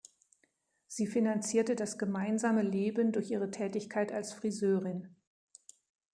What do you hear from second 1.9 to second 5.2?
gemeinsame Leben durch ihre Tätigkeit als Friseurin.